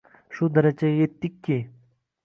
[0.37, 1.61] Shu darajaga yetdikki